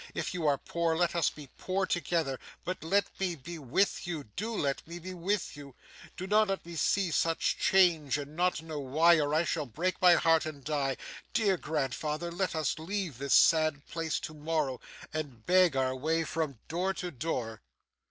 [0.15, 4.23] If you are poor, let us be poor together; but let me be with you,
[4.23, 5.75] do let me be with you;
[6.17, 10.01] do not let me see such change and not know why, or I shall break
[10.01, 10.97] my heart and die.
[11.33, 14.81] Dear grandfather, let us leave this sad place to morrow,
[15.13, 17.61] and beg our way from door to door.